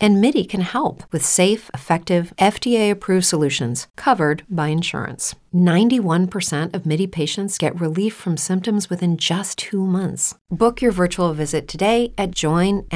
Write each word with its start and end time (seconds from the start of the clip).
And 0.00 0.20
MIDI 0.20 0.44
can 0.44 0.60
help 0.60 1.02
with 1.12 1.24
safe, 1.24 1.70
effective, 1.74 2.32
FDA 2.38 2.90
approved 2.90 3.24
solutions 3.26 3.88
covered 3.96 4.44
by 4.48 4.68
insurance. 4.68 5.34
91% 5.52 6.72
of 6.74 6.86
MIDI 6.86 7.08
patients 7.08 7.58
get 7.58 7.80
relief 7.80 8.14
from 8.14 8.36
symptoms 8.36 8.88
within 8.88 9.16
just 9.16 9.58
two 9.58 9.84
months. 9.84 10.36
Book 10.50 10.80
your 10.80 10.92
virtual 10.92 11.32
visit 11.34 11.66
today 11.66 12.12
at 12.16 12.30
joinmidi.com. 12.30 12.86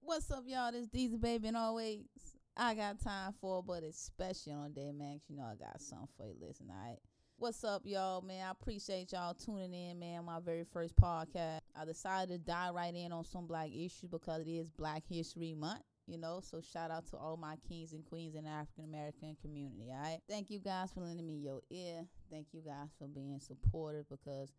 What's 0.00 0.30
up, 0.30 0.44
y'all? 0.46 0.72
This 0.72 0.86
Deezy 0.86 1.20
Baby, 1.20 1.48
and 1.48 1.56
always 1.56 2.00
I 2.56 2.74
got 2.74 3.00
time 3.00 3.34
for, 3.40 3.62
but 3.62 3.82
especially 3.82 4.52
on 4.54 4.72
Day 4.72 4.90
Max, 4.92 5.20
you 5.28 5.36
know 5.36 5.44
I 5.44 5.56
got 5.56 5.80
something 5.80 6.08
for 6.16 6.26
you. 6.26 6.34
Listen, 6.40 6.68
all 6.70 6.88
right. 6.88 6.98
What's 7.38 7.62
up, 7.64 7.82
y'all, 7.84 8.22
man? 8.22 8.46
I 8.46 8.50
appreciate 8.50 9.12
y'all 9.12 9.34
tuning 9.34 9.74
in, 9.74 9.98
man. 9.98 10.24
My 10.24 10.40
very 10.40 10.64
first 10.72 10.96
podcast. 10.96 11.60
I 11.78 11.84
decided 11.84 12.28
to 12.30 12.38
dive 12.38 12.74
right 12.74 12.94
in 12.94 13.12
on 13.12 13.24
some 13.24 13.46
black 13.46 13.68
issues 13.68 14.10
because 14.10 14.42
it 14.42 14.48
is 14.48 14.70
Black 14.70 15.02
History 15.08 15.54
Month, 15.54 15.82
you 16.06 16.16
know. 16.18 16.40
So 16.42 16.60
shout 16.60 16.90
out 16.90 17.06
to 17.08 17.16
all 17.16 17.36
my 17.36 17.56
kings 17.68 17.92
and 17.92 18.04
queens 18.04 18.34
in 18.34 18.44
the 18.44 18.50
African 18.50 18.84
American 18.84 19.36
community. 19.42 19.90
All 19.90 20.00
right. 20.00 20.20
Thank 20.28 20.50
you 20.50 20.58
guys 20.58 20.92
for 20.92 21.00
lending 21.00 21.26
me 21.26 21.34
your 21.34 21.60
ear. 21.70 22.06
Thank 22.30 22.48
you 22.52 22.62
guys 22.62 22.88
for 22.98 23.08
being 23.08 23.38
supportive 23.40 24.08
because 24.08 24.52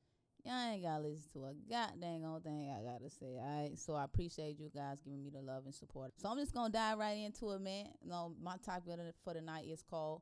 y'all 0.45 0.71
ain't 0.71 0.84
gotta 0.84 1.03
listen 1.03 1.30
to 1.34 1.45
a 1.45 1.53
goddamn 1.70 2.23
old 2.26 2.43
thing 2.43 2.71
I 2.71 2.84
gotta 2.84 3.09
say. 3.09 3.38
All 3.40 3.62
right. 3.62 3.77
So 3.77 3.95
I 3.95 4.04
appreciate 4.04 4.59
you 4.59 4.70
guys 4.73 5.02
giving 5.02 5.23
me 5.23 5.31
the 5.31 5.41
love 5.41 5.65
and 5.65 5.73
support. 5.73 6.12
So 6.18 6.29
I'm 6.29 6.38
just 6.38 6.54
gonna 6.54 6.71
dive 6.71 6.99
right 6.99 7.18
into 7.18 7.52
it, 7.52 7.62
man. 7.62 7.88
You 8.04 8.09
know, 8.09 8.34
my 8.41 8.57
topic 8.63 8.93
for 9.23 9.34
the 9.34 9.41
night 9.41 9.65
is 9.68 9.82
called 9.82 10.21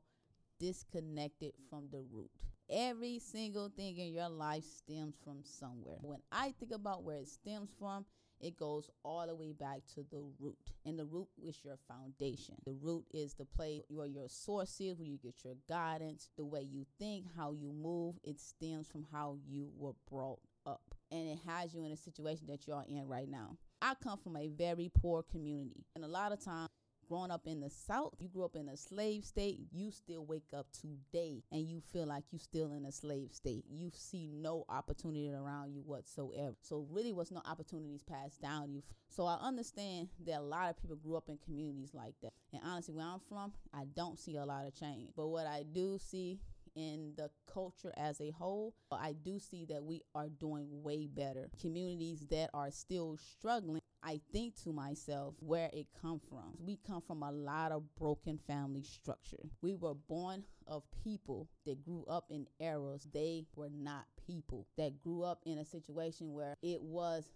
disconnected 0.58 1.52
from 1.68 1.88
the 1.90 2.02
root. 2.10 2.30
Every 2.70 3.20
single 3.20 3.68
thing 3.68 3.96
in 3.96 4.12
your 4.12 4.28
life 4.28 4.64
stems 4.64 5.14
from 5.22 5.38
somewhere. 5.44 5.98
When 6.02 6.20
I 6.32 6.52
think 6.58 6.72
about 6.72 7.04
where 7.04 7.18
it 7.18 7.28
stems 7.28 7.70
from, 7.78 8.04
it 8.40 8.56
goes 8.56 8.90
all 9.04 9.26
the 9.26 9.34
way 9.34 9.52
back 9.52 9.80
to 9.94 10.04
the 10.10 10.22
root. 10.38 10.58
And 10.84 10.98
the 10.98 11.06
root 11.06 11.28
is 11.42 11.56
your 11.64 11.78
foundation. 11.88 12.56
The 12.66 12.76
root 12.82 13.04
is 13.14 13.34
the 13.34 13.44
place 13.44 13.82
where 13.88 14.06
your 14.06 14.28
source 14.28 14.80
is, 14.80 14.98
where 14.98 15.08
you 15.08 15.18
get 15.22 15.44
your 15.44 15.54
guidance, 15.68 16.28
the 16.36 16.44
way 16.44 16.62
you 16.62 16.84
think, 16.98 17.24
how 17.36 17.52
you 17.52 17.72
move. 17.72 18.16
It 18.24 18.40
stems 18.40 18.88
from 18.88 19.06
how 19.10 19.38
you 19.48 19.70
were 19.78 19.94
brought 20.10 20.40
up. 20.66 20.82
And 21.10 21.28
it 21.28 21.38
has 21.46 21.72
you 21.72 21.84
in 21.84 21.92
a 21.92 21.96
situation 21.96 22.46
that 22.48 22.66
you're 22.66 22.84
in 22.88 23.06
right 23.06 23.28
now. 23.28 23.56
I 23.80 23.94
come 24.02 24.18
from 24.18 24.36
a 24.36 24.48
very 24.48 24.90
poor 25.00 25.22
community. 25.22 25.84
And 25.94 26.04
a 26.04 26.08
lot 26.08 26.32
of 26.32 26.44
times, 26.44 26.68
growing 27.08 27.30
up 27.30 27.46
in 27.46 27.60
the 27.60 27.70
South, 27.70 28.14
you 28.18 28.28
grew 28.28 28.44
up 28.44 28.56
in 28.56 28.68
a 28.68 28.76
slave 28.76 29.24
state, 29.24 29.60
you 29.72 29.90
still 29.90 30.24
wake 30.24 30.52
up 30.56 30.66
today 30.72 31.42
and 31.50 31.62
you 31.62 31.80
feel 31.80 32.06
like 32.06 32.24
you 32.30 32.38
still 32.38 32.72
in 32.72 32.84
a 32.84 32.92
slave 32.92 33.32
state. 33.32 33.64
You 33.68 33.90
see 33.94 34.28
no 34.32 34.64
opportunity 34.68 35.30
around 35.30 35.72
you 35.72 35.82
whatsoever. 35.82 36.54
So 36.60 36.86
really 36.90 37.12
was 37.12 37.30
no 37.30 37.42
opportunities 37.46 38.02
passed 38.02 38.40
down 38.40 38.72
you. 38.72 38.82
So 39.08 39.24
I 39.24 39.38
understand 39.40 40.08
that 40.26 40.38
a 40.38 40.42
lot 40.42 40.70
of 40.70 40.80
people 40.80 40.96
grew 40.96 41.16
up 41.16 41.28
in 41.28 41.38
communities 41.38 41.90
like 41.94 42.14
that. 42.22 42.32
And 42.52 42.62
honestly, 42.64 42.94
where 42.94 43.06
I'm 43.06 43.20
from, 43.28 43.52
I 43.72 43.84
don't 43.94 44.18
see 44.18 44.36
a 44.36 44.44
lot 44.44 44.66
of 44.66 44.74
change. 44.74 45.10
But 45.16 45.28
what 45.28 45.46
I 45.46 45.64
do 45.70 45.98
see 45.98 46.40
in 46.74 47.14
the 47.16 47.30
culture 47.50 47.92
as 47.96 48.20
a 48.20 48.30
whole, 48.30 48.74
I 48.92 49.12
do 49.12 49.38
see 49.38 49.64
that 49.66 49.82
we 49.82 50.02
are 50.14 50.28
doing 50.28 50.68
way 50.82 51.06
better. 51.06 51.48
Communities 51.60 52.26
that 52.30 52.50
are 52.52 52.70
still 52.70 53.16
struggling 53.16 53.80
I 54.06 54.20
think 54.32 54.54
to 54.62 54.72
myself 54.72 55.34
where 55.40 55.68
it 55.72 55.88
come 56.00 56.20
from. 56.30 56.52
We 56.64 56.78
come 56.86 57.02
from 57.02 57.24
a 57.24 57.32
lot 57.32 57.72
of 57.72 57.82
broken 57.96 58.38
family 58.46 58.84
structure. 58.84 59.40
We 59.62 59.74
were 59.74 59.94
born 59.94 60.44
of 60.68 60.84
people 61.02 61.48
that 61.64 61.84
grew 61.84 62.04
up 62.08 62.26
in 62.30 62.46
eras 62.60 63.08
they 63.12 63.46
were 63.56 63.68
not 63.68 64.04
people. 64.24 64.68
That 64.76 65.02
grew 65.02 65.24
up 65.24 65.40
in 65.44 65.58
a 65.58 65.64
situation 65.64 66.32
where 66.32 66.54
it 66.62 66.80
was 66.80 67.32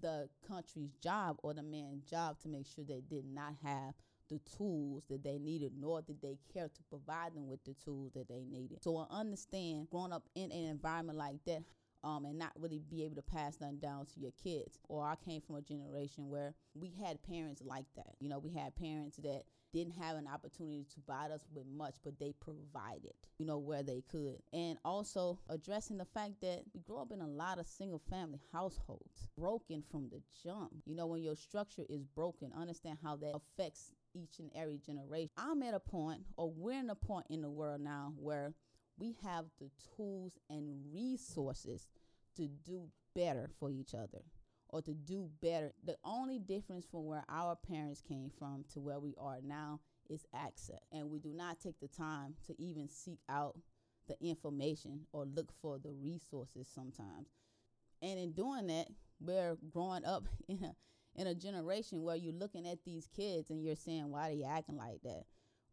the 0.00 0.30
country's 0.48 0.94
job 1.02 1.36
or 1.42 1.52
the 1.52 1.62
man's 1.62 2.04
job 2.04 2.40
to 2.40 2.48
make 2.48 2.66
sure 2.66 2.84
they 2.84 3.02
did 3.02 3.26
not 3.26 3.52
have 3.62 3.92
the 4.30 4.40
tools 4.56 5.04
that 5.10 5.22
they 5.22 5.38
needed, 5.38 5.72
nor 5.78 6.00
did 6.00 6.22
they 6.22 6.38
care 6.52 6.68
to 6.68 6.82
provide 6.88 7.34
them 7.34 7.46
with 7.46 7.62
the 7.64 7.74
tools 7.84 8.12
that 8.14 8.28
they 8.28 8.44
needed. 8.50 8.82
So 8.82 8.96
I 8.96 9.06
understand 9.14 9.88
growing 9.90 10.12
up 10.12 10.24
in 10.34 10.50
an 10.50 10.64
environment 10.70 11.18
like 11.18 11.44
that, 11.44 11.64
um, 12.04 12.26
and 12.26 12.38
not 12.38 12.52
really 12.58 12.78
be 12.90 13.02
able 13.04 13.16
to 13.16 13.22
pass 13.22 13.60
nothing 13.60 13.78
down 13.78 14.06
to 14.06 14.20
your 14.20 14.32
kids. 14.42 14.78
Or 14.88 15.04
I 15.04 15.16
came 15.16 15.40
from 15.40 15.56
a 15.56 15.62
generation 15.62 16.28
where 16.28 16.54
we 16.74 16.92
had 17.02 17.22
parents 17.22 17.62
like 17.64 17.86
that. 17.96 18.14
You 18.20 18.28
know, 18.28 18.38
we 18.38 18.52
had 18.52 18.76
parents 18.76 19.16
that 19.22 19.44
didn't 19.72 19.94
have 19.94 20.16
an 20.16 20.28
opportunity 20.32 20.86
to 20.88 21.00
provide 21.00 21.32
us 21.32 21.44
with 21.52 21.66
much, 21.66 21.96
but 22.04 22.18
they 22.20 22.32
provided, 22.38 23.14
you 23.38 23.46
know, 23.46 23.58
where 23.58 23.82
they 23.82 24.04
could. 24.08 24.38
And 24.52 24.78
also 24.84 25.40
addressing 25.48 25.98
the 25.98 26.04
fact 26.04 26.34
that 26.42 26.62
we 26.72 26.80
grew 26.80 26.98
up 26.98 27.10
in 27.10 27.20
a 27.20 27.26
lot 27.26 27.58
of 27.58 27.66
single 27.66 28.00
family 28.08 28.40
households, 28.52 29.26
broken 29.36 29.82
from 29.90 30.08
the 30.10 30.22
jump. 30.44 30.70
You 30.86 30.94
know, 30.94 31.06
when 31.06 31.22
your 31.22 31.34
structure 31.34 31.84
is 31.88 32.04
broken, 32.04 32.52
understand 32.56 32.98
how 33.02 33.16
that 33.16 33.34
affects 33.34 33.90
each 34.14 34.38
and 34.38 34.50
every 34.54 34.78
generation. 34.78 35.30
I'm 35.36 35.62
at 35.64 35.74
a 35.74 35.80
point, 35.80 36.20
or 36.36 36.52
we're 36.52 36.78
in 36.78 36.90
a 36.90 36.94
point 36.94 37.26
in 37.28 37.42
the 37.42 37.50
world 37.50 37.80
now 37.80 38.12
where 38.16 38.54
we 38.98 39.16
have 39.24 39.46
the 39.60 39.70
tools 39.96 40.38
and 40.48 40.74
resources 40.92 41.88
to 42.36 42.48
do 42.48 42.88
better 43.14 43.50
for 43.58 43.70
each 43.70 43.94
other 43.94 44.22
or 44.68 44.82
to 44.82 44.92
do 44.92 45.28
better. 45.40 45.72
The 45.84 45.96
only 46.04 46.38
difference 46.38 46.86
from 46.90 47.06
where 47.06 47.24
our 47.28 47.56
parents 47.56 48.00
came 48.00 48.30
from 48.38 48.64
to 48.72 48.80
where 48.80 48.98
we 48.98 49.14
are 49.18 49.38
now 49.42 49.80
is 50.10 50.26
access. 50.34 50.80
And 50.92 51.10
we 51.10 51.18
do 51.18 51.32
not 51.32 51.60
take 51.60 51.78
the 51.80 51.88
time 51.88 52.34
to 52.46 52.60
even 52.60 52.88
seek 52.88 53.20
out 53.28 53.56
the 54.08 54.16
information 54.20 55.00
or 55.12 55.24
look 55.24 55.52
for 55.62 55.78
the 55.78 55.92
resources 55.92 56.68
sometimes. 56.72 57.28
And 58.02 58.18
in 58.18 58.32
doing 58.32 58.66
that, 58.66 58.88
we're 59.20 59.56
growing 59.70 60.04
up 60.04 60.24
in 60.48 60.62
a 60.64 60.74
in 61.16 61.28
a 61.28 61.34
generation 61.34 62.02
where 62.02 62.16
you're 62.16 62.34
looking 62.34 62.66
at 62.66 62.84
these 62.84 63.08
kids 63.14 63.48
and 63.48 63.62
you're 63.62 63.76
saying, 63.76 64.10
why 64.10 64.30
are 64.30 64.34
they 64.34 64.42
acting 64.42 64.76
like 64.76 65.00
that? 65.04 65.22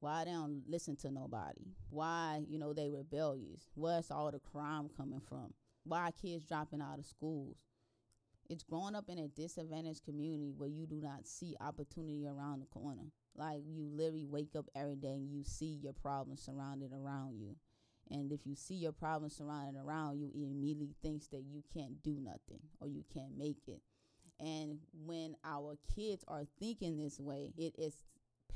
Why 0.01 0.25
they 0.25 0.31
don't 0.31 0.63
listen 0.67 0.95
to 0.97 1.12
nobody? 1.12 1.75
Why 1.91 2.41
you 2.50 2.57
know 2.57 2.73
they 2.73 2.89
rebellious? 2.89 3.69
Where's 3.75 4.09
all 4.09 4.31
the 4.31 4.39
crime 4.39 4.89
coming 4.97 5.22
from? 5.29 5.53
Why 5.84 6.09
kids 6.19 6.45
dropping 6.45 6.81
out 6.81 6.97
of 6.97 7.06
schools? 7.06 7.57
It's 8.50 8.63
growing 8.63 8.95
up 8.95 9.09
in 9.09 9.19
a 9.19 9.28
disadvantaged 9.28 10.03
community 10.03 10.53
where 10.57 10.67
you 10.67 10.88
do 10.88 11.00
not 11.01 11.28
see 11.28 11.56
opportunity 11.61 12.28
around 12.28 12.61
the 12.61 12.66
corner. 12.66 13.11
Like 13.35 13.61
you 13.66 13.88
literally 13.94 14.25
wake 14.25 14.56
up 14.57 14.66
every 14.75 14.95
day 14.95 15.13
and 15.13 15.31
you 15.31 15.44
see 15.44 15.79
your 15.81 15.94
problems 15.94 16.41
surrounded 16.41 16.91
around 16.94 17.40
you. 17.40 17.56
And 18.09 18.31
if 18.31 18.41
you 18.44 18.56
see 18.56 18.75
your 18.75 18.91
problems 18.91 19.38
surrounded 19.38 19.79
around 19.79 20.19
you 20.19 20.31
it 20.34 20.51
immediately 20.51 20.95
thinks 21.03 21.28
that 21.28 21.44
you 21.47 21.63
can't 21.73 22.01
do 22.01 22.17
nothing 22.19 22.59
or 22.79 22.88
you 22.88 23.03
can't 23.13 23.38
make 23.38 23.67
it. 23.67 23.81
And 24.40 24.79
when 25.06 25.35
our 25.45 25.78
kids 25.95 26.25
are 26.28 26.45
thinking 26.59 26.97
this 26.97 27.19
way 27.19 27.53
it 27.56 27.75
is 27.78 27.94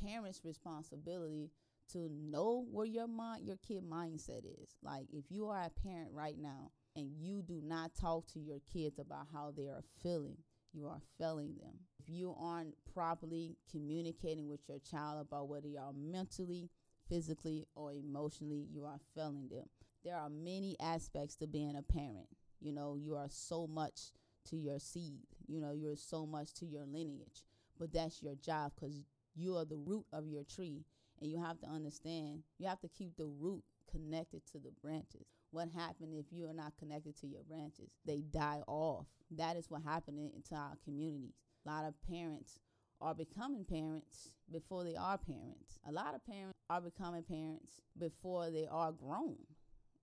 parents' 0.03 0.41
responsibility 0.43 1.51
to 1.91 2.09
know 2.09 2.65
where 2.71 2.85
your 2.85 3.07
mind, 3.07 3.45
your 3.45 3.57
kid 3.57 3.83
mindset 3.89 4.43
is. 4.45 4.75
Like 4.81 5.05
if 5.13 5.25
you 5.29 5.47
are 5.47 5.61
a 5.63 5.69
parent 5.87 6.09
right 6.11 6.37
now 6.37 6.71
and 6.95 7.11
you 7.17 7.41
do 7.43 7.61
not 7.63 7.93
talk 7.95 8.27
to 8.33 8.39
your 8.39 8.59
kids 8.71 8.99
about 8.99 9.27
how 9.33 9.51
they 9.55 9.67
are 9.67 9.83
feeling, 10.01 10.37
you 10.73 10.87
are 10.87 11.01
failing 11.17 11.55
them. 11.61 11.73
If 11.99 12.09
you 12.09 12.35
aren't 12.39 12.75
properly 12.93 13.57
communicating 13.71 14.47
with 14.49 14.61
your 14.67 14.79
child 14.79 15.21
about 15.21 15.47
whether 15.47 15.67
you 15.67 15.79
are 15.79 15.93
mentally, 15.93 16.69
physically, 17.07 17.65
or 17.75 17.93
emotionally, 17.93 18.67
you 18.71 18.85
are 18.85 18.99
failing 19.15 19.47
them. 19.49 19.65
There 20.03 20.15
are 20.15 20.29
many 20.29 20.75
aspects 20.79 21.35
to 21.37 21.47
being 21.47 21.75
a 21.75 21.81
parent. 21.81 22.27
You 22.59 22.71
know, 22.73 22.95
you 22.95 23.15
are 23.15 23.29
so 23.29 23.67
much 23.67 24.11
to 24.49 24.55
your 24.57 24.79
seed. 24.79 25.25
You 25.47 25.59
know, 25.61 25.71
you're 25.71 25.95
so 25.95 26.25
much 26.25 26.53
to 26.55 26.65
your 26.65 26.85
lineage. 26.85 27.43
But 27.79 27.91
that's 27.91 28.21
your 28.21 28.35
job 28.35 28.71
because 28.75 28.95
you 29.35 29.55
are 29.57 29.65
the 29.65 29.77
root 29.77 30.05
of 30.13 30.27
your 30.27 30.43
tree 30.43 30.85
and 31.21 31.31
you 31.31 31.39
have 31.41 31.59
to 31.59 31.67
understand 31.67 32.43
you 32.57 32.67
have 32.67 32.79
to 32.81 32.87
keep 32.87 33.15
the 33.17 33.25
root 33.25 33.63
connected 33.91 34.41
to 34.51 34.59
the 34.59 34.71
branches. 34.81 35.27
What 35.51 35.69
happened 35.69 36.13
if 36.13 36.25
you 36.31 36.49
are 36.49 36.53
not 36.53 36.73
connected 36.77 37.17
to 37.21 37.27
your 37.27 37.43
branches? 37.43 37.89
They 38.05 38.21
die 38.21 38.61
off. 38.67 39.05
That 39.31 39.55
is 39.55 39.69
what 39.69 39.83
happened 39.83 40.19
into 40.19 40.55
our 40.55 40.73
communities. 40.83 41.35
A 41.65 41.69
lot 41.69 41.85
of 41.85 41.93
parents 42.09 42.59
are 43.01 43.13
becoming 43.13 43.65
parents 43.65 44.29
before 44.51 44.83
they 44.83 44.95
are 44.95 45.17
parents. 45.17 45.79
A 45.87 45.91
lot 45.91 46.15
of 46.15 46.25
parents 46.25 46.57
are 46.69 46.81
becoming 46.81 47.23
parents 47.23 47.81
before 47.97 48.49
they 48.49 48.67
are 48.69 48.91
grown. 48.91 49.37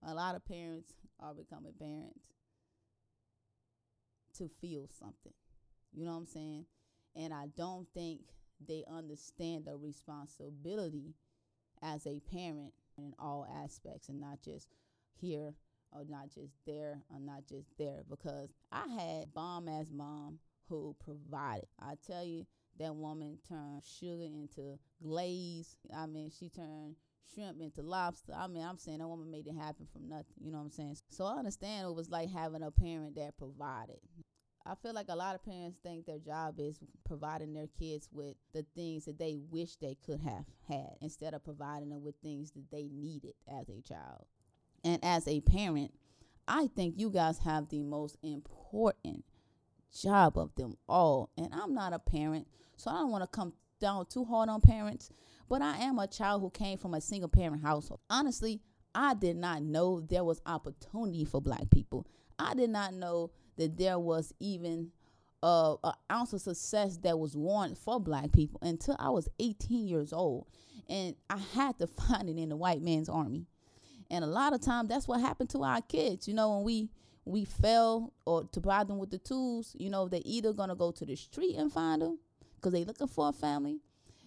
A 0.06 0.14
lot 0.14 0.34
of 0.34 0.44
parents 0.44 0.94
are 1.20 1.34
becoming 1.34 1.72
parents 1.78 2.20
to 4.38 4.48
feel 4.60 4.88
something. 4.98 5.32
You 5.92 6.04
know 6.04 6.12
what 6.12 6.18
i'm 6.18 6.26
saying? 6.26 6.64
And 7.14 7.34
i 7.34 7.46
don't 7.56 7.86
think 7.94 8.20
they 8.66 8.84
understand 8.90 9.64
the 9.64 9.76
responsibility 9.76 11.14
as 11.82 12.06
a 12.06 12.20
parent 12.20 12.72
in 12.98 13.12
all 13.18 13.46
aspects 13.62 14.08
and 14.08 14.20
not 14.20 14.40
just 14.42 14.68
here 15.20 15.54
or 15.92 16.04
not 16.08 16.30
just 16.34 16.54
there 16.66 17.02
or 17.12 17.20
not 17.20 17.46
just 17.48 17.68
there 17.78 18.00
because 18.08 18.50
I 18.70 18.86
had 18.88 19.34
bomb 19.34 19.68
ass 19.68 19.86
mom 19.92 20.38
who 20.68 20.96
provided. 21.04 21.68
I 21.80 21.94
tell 22.06 22.24
you, 22.24 22.46
that 22.78 22.94
woman 22.94 23.38
turned 23.46 23.82
sugar 23.84 24.24
into 24.24 24.78
glaze. 25.02 25.76
I 25.94 26.06
mean, 26.06 26.30
she 26.30 26.48
turned 26.48 26.96
shrimp 27.34 27.60
into 27.60 27.82
lobster. 27.82 28.32
I 28.34 28.46
mean, 28.46 28.64
I'm 28.64 28.78
saying 28.78 28.98
that 28.98 29.08
woman 29.08 29.30
made 29.30 29.46
it 29.46 29.54
happen 29.54 29.86
from 29.92 30.08
nothing. 30.08 30.34
You 30.40 30.50
know 30.50 30.58
what 30.58 30.64
I'm 30.64 30.70
saying? 30.70 30.96
So 31.10 31.24
I 31.24 31.36
understand 31.38 31.86
it 31.86 31.94
was 31.94 32.10
like 32.10 32.30
having 32.30 32.62
a 32.62 32.70
parent 32.70 33.16
that 33.16 33.36
provided. 33.36 33.98
I 34.64 34.74
feel 34.76 34.94
like 34.94 35.08
a 35.08 35.16
lot 35.16 35.34
of 35.34 35.44
parents 35.44 35.78
think 35.82 36.06
their 36.06 36.18
job 36.18 36.54
is 36.58 36.78
providing 37.04 37.52
their 37.52 37.66
kids 37.78 38.08
with 38.12 38.36
the 38.52 38.64
things 38.76 39.06
that 39.06 39.18
they 39.18 39.38
wish 39.50 39.76
they 39.76 39.96
could 40.06 40.20
have 40.20 40.44
had 40.68 40.96
instead 41.00 41.34
of 41.34 41.44
providing 41.44 41.90
them 41.90 42.02
with 42.02 42.14
things 42.22 42.52
that 42.52 42.70
they 42.70 42.88
needed 42.92 43.34
as 43.48 43.68
a 43.68 43.80
child. 43.82 44.26
And 44.84 45.04
as 45.04 45.26
a 45.26 45.40
parent, 45.40 45.92
I 46.46 46.68
think 46.68 46.94
you 46.96 47.10
guys 47.10 47.38
have 47.38 47.68
the 47.68 47.82
most 47.82 48.16
important 48.22 49.24
job 50.00 50.38
of 50.38 50.54
them 50.54 50.76
all. 50.88 51.30
And 51.36 51.48
I'm 51.52 51.74
not 51.74 51.92
a 51.92 51.98
parent, 51.98 52.46
so 52.76 52.90
I 52.90 52.94
don't 52.94 53.10
want 53.10 53.22
to 53.22 53.28
come 53.28 53.52
down 53.80 54.06
too 54.06 54.24
hard 54.24 54.48
on 54.48 54.60
parents, 54.60 55.10
but 55.48 55.60
I 55.60 55.78
am 55.78 55.98
a 55.98 56.06
child 56.06 56.40
who 56.40 56.50
came 56.50 56.78
from 56.78 56.94
a 56.94 57.00
single 57.00 57.28
parent 57.28 57.62
household. 57.62 58.00
Honestly, 58.08 58.60
I 58.94 59.14
did 59.14 59.36
not 59.36 59.62
know 59.62 60.00
there 60.00 60.24
was 60.24 60.40
opportunity 60.46 61.24
for 61.24 61.40
black 61.40 61.68
people. 61.70 62.06
I 62.38 62.54
did 62.54 62.70
not 62.70 62.94
know 62.94 63.30
that 63.56 63.76
there 63.76 63.98
was 63.98 64.32
even 64.40 64.90
uh, 65.42 65.76
an 65.82 65.92
ounce 66.10 66.32
of 66.32 66.40
success 66.40 66.96
that 66.98 67.18
was 67.18 67.36
warranted 67.36 67.78
for 67.78 68.00
black 68.00 68.32
people 68.32 68.60
until 68.62 68.96
I 68.98 69.10
was 69.10 69.28
18 69.40 69.86
years 69.86 70.12
old. 70.12 70.46
And 70.88 71.16
I 71.28 71.38
had 71.54 71.78
to 71.78 71.86
find 71.88 72.28
it 72.28 72.38
in 72.38 72.48
the 72.48 72.56
white 72.56 72.82
man's 72.82 73.08
army. 73.08 73.46
And 74.10 74.24
a 74.24 74.28
lot 74.28 74.52
of 74.52 74.60
times 74.60 74.88
that's 74.88 75.08
what 75.08 75.20
happened 75.20 75.50
to 75.50 75.62
our 75.62 75.80
kids. 75.80 76.28
You 76.28 76.34
know, 76.34 76.54
when 76.56 76.64
we 76.64 76.90
we 77.24 77.44
fail 77.44 78.12
or 78.26 78.42
to 78.44 78.60
provide 78.60 78.88
them 78.88 78.98
with 78.98 79.10
the 79.10 79.18
tools, 79.18 79.76
you 79.78 79.88
know, 79.88 80.08
they 80.08 80.18
either 80.18 80.52
gonna 80.52 80.74
go 80.74 80.90
to 80.90 81.06
the 81.06 81.14
street 81.14 81.56
and 81.56 81.72
find 81.72 82.02
them 82.02 82.18
because 82.56 82.72
they 82.72 82.84
looking 82.84 83.06
for 83.06 83.28
a 83.28 83.32
family. 83.32 83.80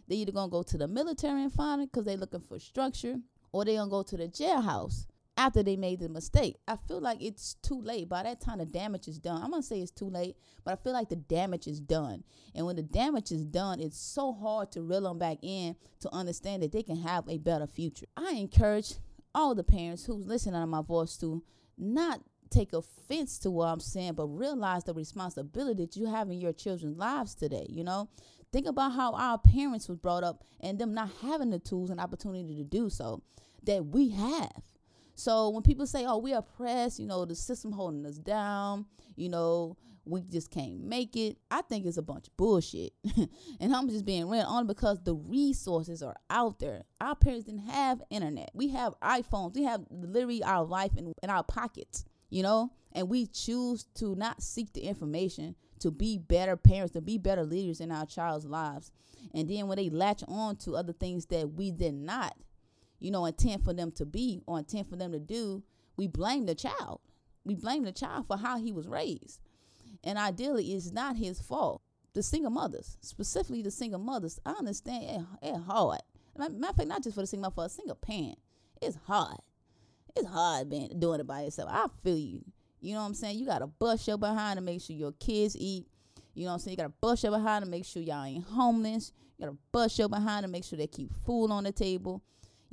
They 0.07 0.15
either 0.15 0.31
gonna 0.31 0.51
go 0.51 0.63
to 0.63 0.77
the 0.77 0.87
military 0.87 1.43
and 1.43 1.51
find 1.51 1.81
it 1.81 1.91
because 1.91 2.05
they 2.05 2.15
looking 2.15 2.39
for 2.39 2.57
structure, 2.57 3.19
or 3.51 3.65
they 3.65 3.75
gonna 3.75 3.91
go 3.91 4.01
to 4.03 4.17
the 4.17 4.27
jailhouse 4.27 5.05
after 5.37 5.61
they 5.63 5.75
made 5.75 5.99
the 5.99 6.09
mistake. 6.09 6.57
I 6.67 6.77
feel 6.87 7.01
like 7.01 7.21
it's 7.21 7.55
too 7.55 7.79
late. 7.79 8.07
By 8.07 8.23
that 8.23 8.39
time, 8.41 8.59
the 8.59 8.65
damage 8.65 9.07
is 9.07 9.19
done. 9.19 9.41
I'm 9.41 9.51
gonna 9.51 9.63
say 9.63 9.79
it's 9.79 9.91
too 9.91 10.09
late, 10.09 10.37
but 10.63 10.71
I 10.71 10.75
feel 10.77 10.93
like 10.93 11.09
the 11.09 11.17
damage 11.17 11.67
is 11.67 11.79
done. 11.79 12.23
And 12.53 12.65
when 12.65 12.77
the 12.77 12.83
damage 12.83 13.31
is 13.31 13.45
done, 13.45 13.79
it's 13.79 13.99
so 13.99 14.33
hard 14.33 14.71
to 14.71 14.81
reel 14.81 15.01
them 15.01 15.19
back 15.19 15.39
in 15.41 15.75
to 15.99 16.13
understand 16.13 16.63
that 16.63 16.71
they 16.71 16.83
can 16.83 16.97
have 16.97 17.27
a 17.27 17.37
better 17.37 17.67
future. 17.67 18.05
I 18.15 18.31
encourage 18.31 18.93
all 19.33 19.53
the 19.53 19.63
parents 19.63 20.05
who's 20.05 20.25
listening 20.25 20.61
to 20.61 20.67
my 20.67 20.81
voice 20.81 21.17
to 21.17 21.43
not 21.77 22.21
take 22.49 22.71
offense 22.73 23.37
to 23.39 23.51
what 23.51 23.67
I'm 23.67 23.79
saying, 23.81 24.13
but 24.13 24.27
realize 24.27 24.85
the 24.85 24.93
responsibility 24.93 25.83
that 25.83 25.97
you 25.97 26.05
have 26.05 26.29
in 26.29 26.39
your 26.39 26.53
children's 26.53 26.97
lives 26.97 27.35
today. 27.35 27.65
You 27.67 27.83
know, 27.83 28.09
think 28.53 28.67
about 28.67 28.93
how 28.93 29.13
our 29.13 29.37
parents 29.37 29.89
was 29.89 29.97
brought 29.97 30.23
up 30.23 30.43
and 30.61 30.79
them 30.79 30.93
not 30.93 31.09
having 31.21 31.49
the 31.49 31.59
tools 31.59 31.89
and 31.89 31.99
opportunity 31.99 32.55
to 32.55 32.63
do 32.63 32.89
so 32.89 33.21
that 33.63 33.85
we 33.87 34.09
have. 34.09 34.63
So 35.15 35.49
when 35.49 35.63
people 35.63 35.87
say, 35.87 36.05
"Oh, 36.05 36.17
we 36.17 36.33
are 36.33 36.39
oppressed," 36.39 36.99
you 36.99 37.07
know, 37.07 37.25
the 37.25 37.35
system 37.35 37.71
holding 37.71 38.05
us 38.05 38.17
down, 38.17 38.85
you 39.15 39.29
know, 39.29 39.77
we 40.05 40.21
just 40.21 40.51
can't 40.51 40.83
make 40.83 41.15
it. 41.15 41.37
I 41.49 41.61
think 41.61 41.85
it's 41.85 41.97
a 41.97 42.03
bunch 42.03 42.27
of 42.27 42.37
bullshit. 42.37 42.93
and 43.59 43.75
I'm 43.75 43.89
just 43.89 44.05
being 44.05 44.29
real 44.29 44.45
on 44.45 44.67
because 44.67 45.01
the 45.03 45.15
resources 45.15 46.03
are 46.03 46.15
out 46.29 46.59
there. 46.59 46.83
Our 47.01 47.15
parents 47.15 47.45
didn't 47.45 47.67
have 47.67 48.03
internet. 48.09 48.51
We 48.53 48.69
have 48.69 48.93
iPhones. 49.01 49.55
We 49.55 49.63
have 49.63 49.85
literally 49.89 50.43
our 50.43 50.63
life 50.63 50.91
in, 50.95 51.13
in 51.23 51.29
our 51.29 51.43
pockets 51.43 52.05
you 52.29 52.43
know, 52.43 52.71
and 52.91 53.09
we 53.09 53.27
choose 53.27 53.85
to 53.95 54.15
not 54.15 54.41
seek 54.41 54.73
the 54.73 54.81
information 54.81 55.55
to 55.79 55.91
be 55.91 56.17
better 56.17 56.55
parents, 56.55 56.93
to 56.93 57.01
be 57.01 57.17
better 57.17 57.43
leaders 57.43 57.79
in 57.79 57.91
our 57.91 58.05
child's 58.05 58.45
lives. 58.45 58.91
And 59.33 59.49
then 59.49 59.67
when 59.67 59.77
they 59.77 59.89
latch 59.89 60.23
on 60.27 60.55
to 60.57 60.75
other 60.75 60.93
things 60.93 61.25
that 61.27 61.53
we 61.53 61.71
did 61.71 61.93
not, 61.93 62.35
you 62.99 63.11
know, 63.11 63.25
intent 63.25 63.63
for 63.63 63.73
them 63.73 63.91
to 63.93 64.05
be 64.05 64.41
or 64.45 64.59
intent 64.59 64.89
for 64.89 64.95
them 64.95 65.11
to 65.11 65.19
do, 65.19 65.63
we 65.97 66.07
blame 66.07 66.45
the 66.45 66.55
child. 66.55 67.01
We 67.43 67.55
blame 67.55 67.83
the 67.83 67.91
child 67.91 68.27
for 68.27 68.37
how 68.37 68.57
he 68.57 68.71
was 68.71 68.87
raised. 68.87 69.39
And 70.03 70.17
ideally, 70.17 70.73
it's 70.73 70.91
not 70.91 71.17
his 71.17 71.41
fault. 71.41 71.81
The 72.13 72.23
single 72.23 72.51
mothers, 72.51 72.97
specifically 73.01 73.61
the 73.61 73.71
single 73.71 73.99
mothers, 73.99 74.39
I 74.45 74.51
understand 74.51 75.03
it, 75.03 75.21
it's 75.41 75.65
hard. 75.65 75.99
Matter 76.37 76.53
of 76.53 76.75
fact, 76.75 76.87
not 76.87 77.03
just 77.03 77.15
for 77.15 77.21
the 77.21 77.27
single 77.27 77.49
mother, 77.49 77.55
for 77.55 77.65
a 77.65 77.69
single 77.69 77.95
parent, 77.95 78.37
it's 78.81 78.97
hard 79.05 79.39
it's 80.15 80.27
hard 80.27 80.69
being 80.69 80.89
doing 80.97 81.19
it 81.19 81.27
by 81.27 81.41
yourself. 81.41 81.69
I 81.71 81.87
feel 82.03 82.17
you. 82.17 82.41
You 82.79 82.93
know 82.93 83.01
what 83.01 83.07
I'm 83.07 83.13
saying? 83.13 83.37
You 83.37 83.45
gotta 83.45 83.67
bust 83.67 84.07
your 84.07 84.17
behind 84.17 84.57
to 84.57 84.63
make 84.63 84.81
sure 84.81 84.95
your 84.95 85.11
kids 85.13 85.55
eat. 85.57 85.87
You 86.33 86.43
know 86.43 86.49
what 86.49 86.53
I'm 86.55 86.59
saying? 86.59 86.73
You 86.73 86.77
gotta 86.77 86.93
bust 87.01 87.23
your 87.23 87.31
behind 87.31 87.65
to 87.65 87.71
make 87.71 87.85
sure 87.85 88.01
y'all 88.01 88.23
ain't 88.23 88.43
homeless. 88.43 89.11
You 89.37 89.45
gotta 89.45 89.57
bust 89.71 89.97
your 89.99 90.09
behind 90.09 90.45
to 90.45 90.51
make 90.51 90.63
sure 90.63 90.77
they 90.77 90.87
keep 90.87 91.13
food 91.25 91.51
on 91.51 91.63
the 91.63 91.71
table. 91.71 92.23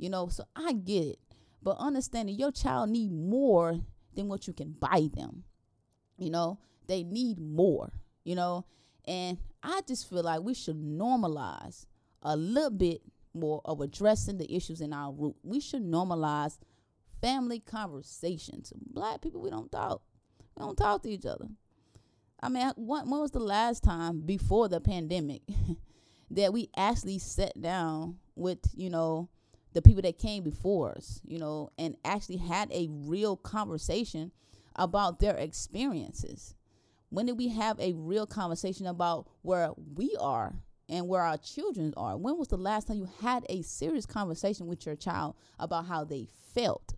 You 0.03 0.09
know, 0.09 0.27
so 0.27 0.43
I 0.53 0.73
get 0.73 1.05
it. 1.05 1.19
But 1.61 1.77
understanding 1.79 2.35
your 2.35 2.51
child 2.51 2.89
need 2.89 3.13
more 3.13 3.79
than 4.13 4.27
what 4.27 4.47
you 4.47 4.51
can 4.51 4.75
buy 4.77 5.09
them. 5.15 5.45
You 6.17 6.29
know, 6.29 6.59
they 6.87 7.03
need 7.03 7.39
more, 7.39 7.93
you 8.25 8.35
know. 8.35 8.65
And 9.07 9.37
I 9.63 9.79
just 9.87 10.09
feel 10.09 10.23
like 10.23 10.41
we 10.41 10.55
should 10.55 10.75
normalize 10.75 11.85
a 12.21 12.35
little 12.35 12.69
bit 12.69 13.01
more 13.33 13.61
of 13.63 13.79
addressing 13.79 14.39
the 14.39 14.53
issues 14.53 14.81
in 14.81 14.91
our 14.91 15.13
root. 15.13 15.37
We 15.41 15.61
should 15.61 15.85
normalize 15.85 16.57
family 17.21 17.61
conversations. 17.61 18.73
Black 18.75 19.21
people, 19.21 19.39
we 19.39 19.51
don't 19.51 19.71
talk. 19.71 20.01
We 20.57 20.65
don't 20.65 20.77
talk 20.77 21.03
to 21.03 21.09
each 21.09 21.25
other. 21.25 21.47
I 22.41 22.49
mean, 22.49 22.73
when, 22.75 23.09
when 23.09 23.21
was 23.21 23.31
the 23.31 23.39
last 23.39 23.83
time 23.85 24.19
before 24.19 24.67
the 24.67 24.81
pandemic 24.81 25.43
that 26.31 26.51
we 26.51 26.69
actually 26.75 27.19
sat 27.19 27.53
down 27.61 28.17
with, 28.35 28.59
you 28.75 28.89
know, 28.89 29.29
the 29.73 29.81
people 29.81 30.01
that 30.03 30.17
came 30.17 30.43
before 30.43 30.91
us, 30.91 31.21
you 31.25 31.39
know, 31.39 31.69
and 31.77 31.95
actually 32.05 32.37
had 32.37 32.71
a 32.71 32.87
real 32.89 33.35
conversation 33.35 34.31
about 34.75 35.19
their 35.19 35.35
experiences? 35.35 36.55
When 37.09 37.27
did 37.27 37.37
we 37.37 37.49
have 37.49 37.79
a 37.79 37.93
real 37.93 38.25
conversation 38.25 38.87
about 38.87 39.27
where 39.43 39.71
we 39.95 40.15
are 40.19 40.55
and 40.89 41.07
where 41.07 41.21
our 41.21 41.37
children 41.37 41.93
are? 41.95 42.17
When 42.17 42.37
was 42.37 42.47
the 42.47 42.57
last 42.57 42.87
time 42.87 42.97
you 42.97 43.09
had 43.21 43.45
a 43.49 43.61
serious 43.61 44.05
conversation 44.05 44.67
with 44.67 44.85
your 44.85 44.95
child 44.95 45.35
about 45.59 45.85
how 45.85 46.03
they 46.05 46.27
felt? 46.55 46.95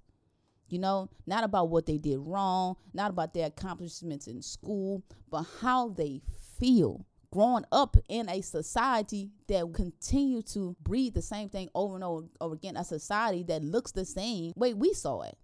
You 0.68 0.80
know, 0.80 1.10
not 1.27 1.44
about 1.44 1.69
what 1.69 1.86
they 1.86 1.98
did 1.98 2.18
wrong, 2.19 2.77
not 2.94 3.12
about 3.12 3.33
their 3.33 3.48
accomplishments 3.48 4.27
in 4.27 4.42
school, 4.42 5.04
but 5.30 5.45
how 5.62 5.89
they 5.89 6.22
feel 6.57 7.06
growing 7.36 7.66
up 7.74 7.98
in 8.08 8.30
a 8.30 8.40
society 8.40 9.30
that 9.48 9.74
continue 9.74 10.42
to 10.42 10.74
breathe 10.82 11.13
the 11.13 11.22
same 11.22 11.50
thing 11.50 11.68
over 11.75 11.96
and 11.96 12.04
over, 12.04 12.27
over 12.39 12.56
again, 12.56 12.77
a 12.77 12.84
society 12.86 13.44
that 13.44 13.62
looks 13.62 13.92
the 13.92 14.06
same 14.06 14.54
way 14.56 14.74
we 14.74 14.94
saw 14.94 15.22
it. 15.22 15.38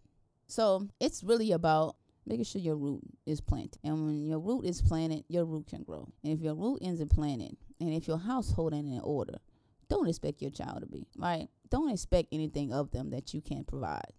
So 0.47 0.87
it's 1.01 1.21
really 1.21 1.51
about 1.51 1.97
making 2.25 2.45
sure 2.45 2.61
your 2.61 2.77
root 2.77 3.01
is 3.25 3.41
planted. 3.41 3.77
And 3.83 4.05
when 4.05 4.25
your 4.25 4.39
root 4.39 4.63
is 4.65 4.81
planted, 4.81 5.25
your 5.27 5.43
root 5.43 5.67
can 5.67 5.83
grow. 5.83 6.07
And 6.23 6.31
if 6.31 6.39
your 6.39 6.55
root 6.55 6.79
isn't 6.81 7.11
planted, 7.11 7.57
and 7.81 7.93
if 7.93 8.07
your 8.07 8.19
household 8.19 8.73
ain't 8.73 8.87
in 8.87 9.01
order, 9.01 9.39
don't 9.89 10.07
expect 10.07 10.41
your 10.41 10.51
child 10.51 10.79
to 10.79 10.87
be, 10.87 11.05
right? 11.17 11.49
Don't 11.69 11.91
expect 11.91 12.29
anything 12.31 12.71
of 12.71 12.91
them 12.91 13.09
that 13.09 13.33
you 13.33 13.41
can't 13.41 13.67
provide 13.67 14.13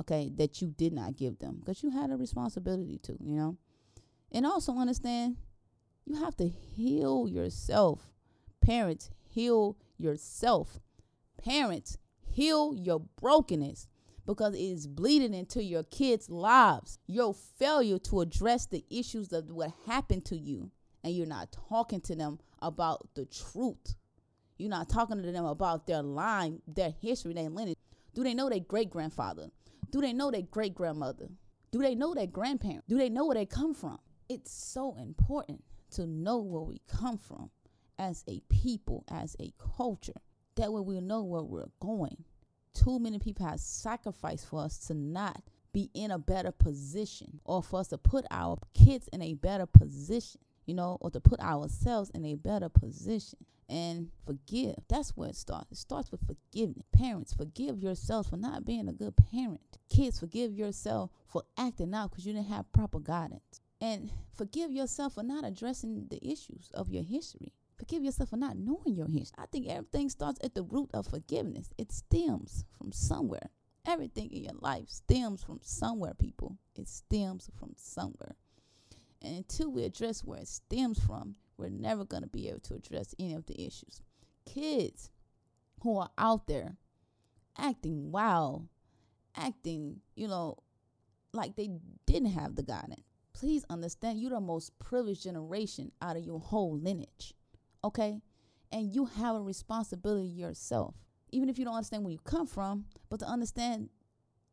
okay, 0.00 0.32
that 0.36 0.62
you 0.62 0.68
did 0.68 0.92
not 0.92 1.16
give 1.16 1.38
them 1.38 1.56
because 1.60 1.82
you 1.82 1.90
had 1.90 2.10
a 2.10 2.16
responsibility 2.16 2.98
to, 3.02 3.16
you 3.20 3.36
know. 3.36 3.56
And 4.32 4.46
also 4.46 4.76
understand 4.76 5.36
you 6.04 6.16
have 6.16 6.36
to 6.36 6.48
heal 6.48 7.28
yourself. 7.28 8.10
Parents, 8.60 9.10
heal 9.28 9.76
yourself. 9.98 10.80
Parents, 11.42 11.98
heal 12.20 12.74
your 12.74 13.00
brokenness 13.20 13.88
because 14.26 14.54
it 14.54 14.60
is 14.60 14.86
bleeding 14.86 15.34
into 15.34 15.62
your 15.62 15.82
kids' 15.84 16.30
lives. 16.30 16.98
Your 17.06 17.34
failure 17.34 17.98
to 17.98 18.20
address 18.20 18.66
the 18.66 18.84
issues 18.90 19.32
of 19.32 19.50
what 19.50 19.72
happened 19.86 20.24
to 20.26 20.36
you, 20.36 20.70
and 21.02 21.14
you're 21.14 21.26
not 21.26 21.56
talking 21.68 22.00
to 22.02 22.14
them 22.14 22.38
about 22.60 23.08
the 23.14 23.24
truth. 23.24 23.96
You're 24.58 24.70
not 24.70 24.88
talking 24.88 25.22
to 25.22 25.32
them 25.32 25.46
about 25.46 25.86
their 25.86 26.02
line, 26.02 26.60
their 26.66 26.94
history, 27.00 27.32
their 27.32 27.48
lineage. 27.48 27.78
Do 28.14 28.22
they 28.22 28.34
know 28.34 28.48
their 28.48 28.60
great 28.60 28.90
grandfather? 28.90 29.48
Do 29.90 30.00
they 30.00 30.12
know 30.12 30.30
their 30.30 30.42
great 30.42 30.74
grandmother? 30.74 31.28
Do 31.72 31.78
they 31.80 31.94
know 31.94 32.14
their 32.14 32.26
grandparents? 32.26 32.86
Do 32.88 32.98
they 32.98 33.08
know 33.08 33.26
where 33.26 33.36
they 33.36 33.46
come 33.46 33.74
from? 33.74 33.98
It's 34.28 34.52
so 34.52 34.96
important 35.00 35.64
to 35.92 36.06
know 36.06 36.38
where 36.38 36.62
we 36.62 36.80
come 36.88 37.18
from 37.18 37.50
as 37.98 38.24
a 38.26 38.40
people, 38.48 39.04
as 39.10 39.36
a 39.38 39.52
culture. 39.76 40.20
That 40.56 40.72
way 40.72 40.80
we'll 40.80 41.00
know 41.00 41.22
where 41.22 41.42
we're 41.42 41.70
going. 41.80 42.24
Too 42.74 42.98
many 42.98 43.18
people 43.18 43.46
have 43.46 43.60
sacrificed 43.60 44.46
for 44.46 44.62
us 44.62 44.78
to 44.86 44.94
not 44.94 45.42
be 45.72 45.90
in 45.94 46.10
a 46.10 46.18
better 46.18 46.50
position 46.50 47.40
or 47.44 47.62
for 47.62 47.80
us 47.80 47.88
to 47.88 47.98
put 47.98 48.24
our 48.30 48.58
kids 48.74 49.08
in 49.12 49.22
a 49.22 49.34
better 49.34 49.66
position, 49.66 50.40
you 50.66 50.74
know, 50.74 50.98
or 51.00 51.10
to 51.10 51.20
put 51.20 51.40
ourselves 51.40 52.10
in 52.10 52.24
a 52.24 52.34
better 52.34 52.68
position 52.68 53.38
and 53.68 54.10
forgive. 54.26 54.74
That's 54.88 55.16
where 55.16 55.28
it 55.28 55.36
starts. 55.36 55.70
It 55.70 55.78
starts 55.78 56.10
with 56.10 56.20
forgiveness. 56.26 56.84
Parents, 56.92 57.32
forgive 57.32 57.78
yourselves 57.78 58.28
for 58.28 58.36
not 58.36 58.64
being 58.64 58.88
a 58.88 58.92
good 58.92 59.14
parent. 59.16 59.60
Kids, 59.88 60.18
forgive 60.18 60.52
yourself 60.52 61.10
for 61.26 61.44
acting 61.56 61.94
out 61.94 62.10
because 62.10 62.26
you 62.26 62.32
didn't 62.32 62.48
have 62.48 62.72
proper 62.72 62.98
guidance. 62.98 63.59
And 63.80 64.10
forgive 64.36 64.70
yourself 64.70 65.14
for 65.14 65.22
not 65.22 65.44
addressing 65.44 66.06
the 66.10 66.24
issues 66.26 66.70
of 66.74 66.90
your 66.90 67.02
history. 67.02 67.52
Forgive 67.78 68.04
yourself 68.04 68.30
for 68.30 68.36
not 68.36 68.58
knowing 68.58 68.94
your 68.94 69.08
history. 69.08 69.36
I 69.38 69.46
think 69.46 69.66
everything 69.66 70.10
starts 70.10 70.38
at 70.44 70.54
the 70.54 70.62
root 70.62 70.90
of 70.92 71.06
forgiveness. 71.06 71.70
It 71.78 71.92
stems 71.92 72.64
from 72.76 72.92
somewhere. 72.92 73.48
Everything 73.86 74.30
in 74.30 74.44
your 74.44 74.58
life 74.60 74.90
stems 74.90 75.42
from 75.42 75.60
somewhere, 75.62 76.12
people. 76.12 76.58
It 76.76 76.88
stems 76.88 77.48
from 77.58 77.72
somewhere. 77.76 78.36
And 79.22 79.36
until 79.36 79.70
we 79.70 79.84
address 79.84 80.22
where 80.22 80.40
it 80.40 80.48
stems 80.48 80.98
from, 80.98 81.36
we're 81.56 81.70
never 81.70 82.04
going 82.04 82.22
to 82.22 82.28
be 82.28 82.48
able 82.48 82.60
to 82.60 82.74
address 82.74 83.14
any 83.18 83.34
of 83.34 83.46
the 83.46 83.66
issues. 83.66 84.02
Kids 84.44 85.10
who 85.82 85.98
are 85.98 86.10
out 86.18 86.46
there 86.46 86.76
acting 87.56 88.12
wild, 88.12 88.68
acting, 89.36 90.00
you 90.14 90.28
know, 90.28 90.58
like 91.32 91.56
they 91.56 91.70
didn't 92.06 92.32
have 92.32 92.56
the 92.56 92.62
guidance. 92.62 93.09
Please 93.40 93.64
understand 93.70 94.20
you're 94.20 94.28
the 94.28 94.38
most 94.38 94.78
privileged 94.78 95.22
generation 95.22 95.92
out 96.02 96.14
of 96.14 96.22
your 96.22 96.38
whole 96.38 96.76
lineage. 96.76 97.32
Okay? 97.82 98.20
And 98.70 98.94
you 98.94 99.06
have 99.06 99.34
a 99.34 99.40
responsibility 99.40 100.26
yourself. 100.26 100.94
Even 101.30 101.48
if 101.48 101.58
you 101.58 101.64
don't 101.64 101.72
understand 101.72 102.04
where 102.04 102.12
you 102.12 102.18
come 102.18 102.46
from, 102.46 102.84
but 103.08 103.20
to 103.20 103.26
understand 103.26 103.88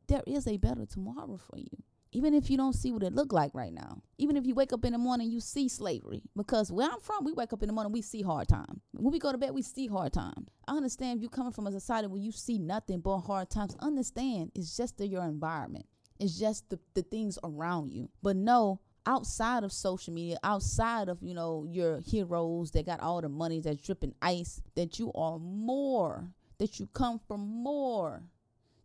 there 0.08 0.24
is 0.26 0.48
a 0.48 0.56
better 0.56 0.86
tomorrow 0.86 1.36
for 1.36 1.58
you. 1.58 1.68
Even 2.14 2.34
if 2.34 2.50
you 2.50 2.56
don't 2.56 2.72
see 2.72 2.90
what 2.90 3.04
it 3.04 3.14
look 3.14 3.34
like 3.34 3.54
right 3.54 3.74
now. 3.74 4.02
Even 4.18 4.38
if 4.38 4.46
you 4.48 4.56
wake 4.56 4.72
up 4.72 4.86
in 4.86 4.94
the 4.94 4.98
morning, 4.98 5.30
you 5.30 5.42
see 5.42 5.68
slavery. 5.68 6.24
Because 6.38 6.72
where 6.72 6.90
I'm 6.90 7.02
from, 7.02 7.26
we 7.26 7.34
wake 7.34 7.52
up 7.52 7.62
in 7.62 7.68
the 7.68 7.74
morning, 7.74 7.92
we 7.92 8.02
see 8.02 8.22
hard 8.22 8.48
times. 8.48 8.80
When 8.94 9.12
we 9.12 9.20
go 9.20 9.34
to 9.34 9.38
bed, 9.38 9.52
we 9.52 9.64
see 9.64 9.88
hard 9.88 10.14
times. 10.14 10.48
I 10.66 10.78
understand 10.78 11.18
if 11.18 11.24
you 11.24 11.30
coming 11.30 11.52
from 11.52 11.68
a 11.68 11.74
society 11.74 12.08
where 12.08 12.22
you 12.22 12.32
see 12.32 12.58
nothing 12.58 13.02
but 13.02 13.20
hard 13.20 13.50
times. 13.50 13.76
Understand 13.82 14.54
it's 14.56 14.78
just 14.78 14.98
your 15.02 15.26
environment. 15.26 15.88
It's 16.20 16.40
just 16.40 16.70
the, 16.70 16.80
the 16.94 17.04
things 17.04 17.38
around 17.44 17.92
you. 17.92 18.10
But 18.22 18.36
no, 18.36 18.80
outside 19.06 19.64
of 19.64 19.72
social 19.72 20.14
media, 20.14 20.38
outside 20.44 21.10
of, 21.10 21.22
you 21.22 21.34
know, 21.34 21.66
your 21.70 22.00
heroes 22.02 22.72
that 22.72 22.86
got 22.86 23.00
all 23.00 23.22
the 23.22 23.30
money 23.30 23.60
that's 23.60 23.82
dripping 23.82 24.14
ice, 24.22 24.62
that 24.76 25.00
you 25.00 25.12
are 25.14 25.40
more, 25.40 26.30
that 26.60 26.80
you 26.80 26.88
come 26.94 27.20
from 27.28 27.42
more, 27.42 28.24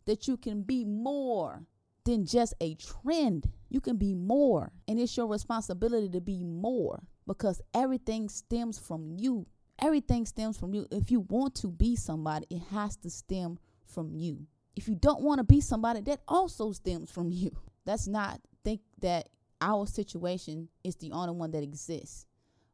that 0.05 0.27
you 0.27 0.37
can 0.37 0.61
be 0.63 0.85
more 0.85 1.63
than 2.05 2.25
just 2.25 2.53
a 2.61 2.75
trend. 2.75 3.49
You 3.69 3.81
can 3.81 3.97
be 3.97 4.13
more. 4.13 4.71
And 4.87 4.99
it's 4.99 5.15
your 5.15 5.27
responsibility 5.27 6.09
to 6.09 6.21
be 6.21 6.43
more 6.43 7.03
because 7.27 7.61
everything 7.73 8.29
stems 8.29 8.77
from 8.77 9.15
you. 9.17 9.45
Everything 9.79 10.25
stems 10.25 10.57
from 10.57 10.73
you. 10.73 10.87
If 10.91 11.11
you 11.11 11.21
want 11.21 11.55
to 11.55 11.67
be 11.67 11.95
somebody, 11.95 12.45
it 12.49 12.61
has 12.71 12.95
to 12.97 13.09
stem 13.09 13.57
from 13.85 14.15
you. 14.15 14.45
If 14.75 14.87
you 14.87 14.95
don't 14.95 15.21
want 15.21 15.39
to 15.39 15.43
be 15.43 15.61
somebody, 15.61 16.01
that 16.01 16.21
also 16.27 16.71
stems 16.71 17.11
from 17.11 17.31
you. 17.31 17.51
That's 17.85 18.07
not 18.07 18.41
think 18.63 18.81
that 18.99 19.29
our 19.61 19.85
situation 19.87 20.69
is 20.83 20.95
the 20.95 21.11
only 21.11 21.35
one 21.35 21.51
that 21.51 21.63
exists. 21.63 22.25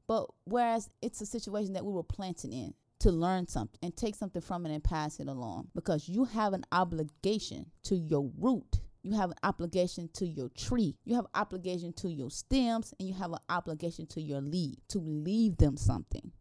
But 0.07 0.27
whereas 0.45 0.89
it's 1.01 1.21
a 1.21 1.25
situation 1.25 1.73
that 1.73 1.85
we 1.85 1.91
were 1.91 2.03
planted 2.03 2.51
in 2.51 2.73
to 2.99 3.11
learn 3.11 3.47
something 3.47 3.79
and 3.81 3.95
take 3.95 4.15
something 4.15 4.41
from 4.41 4.65
it 4.65 4.73
and 4.73 4.83
pass 4.83 5.19
it 5.19 5.27
along 5.27 5.69
because 5.73 6.09
you 6.09 6.25
have 6.25 6.53
an 6.53 6.65
obligation 6.71 7.67
to 7.83 7.95
your 7.95 8.29
root. 8.37 8.79
You 9.03 9.13
have 9.13 9.29
an 9.29 9.37
obligation 9.43 10.09
to 10.13 10.25
your 10.25 10.49
tree. 10.49 10.97
You 11.05 11.15
have 11.15 11.25
obligation 11.33 11.93
to 11.93 12.09
your 12.09 12.29
stems 12.29 12.93
and 12.99 13.07
you 13.07 13.13
have 13.13 13.31
an 13.31 13.39
obligation 13.49 14.07
to 14.07 14.21
your 14.21 14.41
leaf 14.41 14.79
to 14.89 14.99
leave 14.99 15.57
them 15.57 15.77
something 15.77 16.31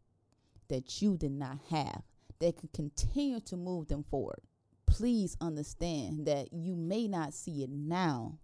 that 0.69 1.01
you 1.01 1.17
did 1.17 1.33
not 1.33 1.59
have 1.71 2.03
that 2.41 2.57
could 2.57 2.73
continue 2.73 3.41
to 3.41 3.57
move 3.57 3.89
them 3.89 4.03
forward 4.03 4.41
please 4.89 5.37
understand 5.41 6.27
that 6.27 6.53
you 6.53 6.75
may 6.75 7.07
not 7.07 7.35
see 7.35 7.63
it 7.63 7.71
now, 7.71 8.39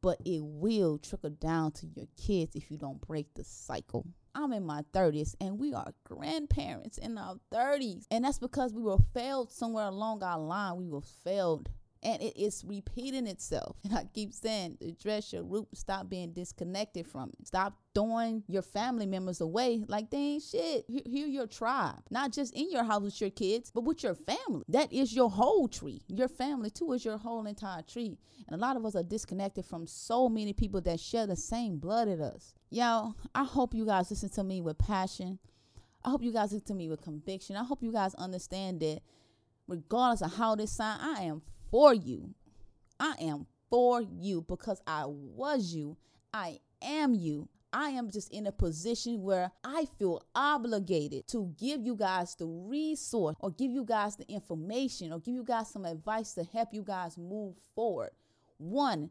but 0.00 0.18
it 0.24 0.40
will 0.42 0.98
trickle 0.98 1.30
down 1.30 1.72
to 1.72 1.86
your 1.86 2.06
kids 2.16 2.54
if 2.54 2.70
you 2.70 2.78
don't 2.78 3.00
break 3.00 3.26
the 3.34 3.44
cycle. 3.44 4.06
I'm 4.34 4.52
in 4.52 4.64
my 4.64 4.82
30s 4.92 5.34
and 5.40 5.58
we 5.58 5.74
are 5.74 5.92
grandparents 6.04 6.98
in 6.98 7.18
our 7.18 7.36
30s. 7.52 8.04
And 8.10 8.24
that's 8.24 8.38
because 8.38 8.72
we 8.72 8.82
were 8.82 8.98
failed 9.14 9.50
somewhere 9.50 9.86
along 9.86 10.22
our 10.22 10.38
line. 10.38 10.76
We 10.76 10.88
were 10.88 11.00
failed 11.00 11.70
and 12.06 12.22
it 12.22 12.40
is 12.40 12.64
repeating 12.64 13.26
itself. 13.26 13.76
And 13.82 13.92
I 13.92 14.04
keep 14.14 14.32
saying, 14.32 14.78
address 14.80 15.32
your 15.32 15.42
root, 15.42 15.66
stop 15.74 16.08
being 16.08 16.32
disconnected 16.32 17.04
from 17.04 17.32
it. 17.38 17.48
Stop 17.48 17.74
throwing 17.96 18.44
your 18.46 18.62
family 18.62 19.06
members 19.06 19.40
away 19.40 19.84
like 19.88 20.10
they 20.10 20.16
ain't 20.16 20.44
shit. 20.44 20.84
Hear 20.88 21.26
your 21.26 21.48
tribe, 21.48 22.02
not 22.08 22.30
just 22.30 22.54
in 22.54 22.70
your 22.70 22.84
house 22.84 23.02
with 23.02 23.20
your 23.20 23.30
kids, 23.30 23.72
but 23.74 23.82
with 23.82 24.04
your 24.04 24.14
family. 24.14 24.62
That 24.68 24.92
is 24.92 25.16
your 25.16 25.28
whole 25.28 25.66
tree. 25.66 26.00
Your 26.06 26.28
family 26.28 26.70
too 26.70 26.92
is 26.92 27.04
your 27.04 27.18
whole 27.18 27.44
entire 27.44 27.82
tree. 27.82 28.18
And 28.46 28.54
a 28.54 28.64
lot 28.64 28.76
of 28.76 28.86
us 28.86 28.94
are 28.94 29.02
disconnected 29.02 29.64
from 29.64 29.88
so 29.88 30.28
many 30.28 30.52
people 30.52 30.80
that 30.82 31.00
share 31.00 31.26
the 31.26 31.34
same 31.34 31.78
blood 31.78 32.06
as 32.06 32.20
us. 32.20 32.54
Y'all, 32.70 33.16
I 33.34 33.42
hope 33.42 33.74
you 33.74 33.84
guys 33.84 34.10
listen 34.10 34.28
to 34.28 34.44
me 34.44 34.60
with 34.60 34.78
passion. 34.78 35.40
I 36.04 36.10
hope 36.10 36.22
you 36.22 36.32
guys 36.32 36.52
listen 36.52 36.68
to 36.68 36.74
me 36.74 36.88
with 36.88 37.02
conviction. 37.02 37.56
I 37.56 37.64
hope 37.64 37.82
you 37.82 37.90
guys 37.90 38.14
understand 38.14 38.78
that 38.78 39.00
regardless 39.66 40.22
of 40.22 40.36
how 40.36 40.54
this 40.54 40.70
sound, 40.70 41.00
I 41.02 41.22
am 41.22 41.42
for 41.76 41.92
you. 41.92 42.30
I 42.98 43.16
am 43.20 43.46
for 43.68 44.00
you 44.00 44.40
because 44.48 44.80
I 44.86 45.04
was 45.04 45.74
you. 45.74 45.98
I 46.32 46.60
am 46.80 47.12
you. 47.12 47.50
I 47.70 47.90
am 47.90 48.10
just 48.10 48.32
in 48.32 48.46
a 48.46 48.52
position 48.52 49.20
where 49.20 49.50
I 49.62 49.84
feel 49.98 50.22
obligated 50.34 51.28
to 51.28 51.52
give 51.60 51.82
you 51.82 51.94
guys 51.94 52.34
the 52.34 52.46
resource 52.46 53.36
or 53.40 53.50
give 53.50 53.70
you 53.72 53.84
guys 53.84 54.16
the 54.16 54.26
information 54.26 55.12
or 55.12 55.18
give 55.20 55.34
you 55.34 55.44
guys 55.44 55.68
some 55.68 55.84
advice 55.84 56.32
to 56.32 56.44
help 56.44 56.70
you 56.72 56.82
guys 56.82 57.18
move 57.18 57.56
forward. 57.74 58.12
One, 58.56 59.10